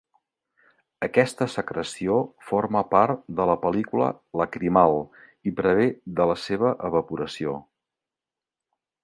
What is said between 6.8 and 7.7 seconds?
evaporació.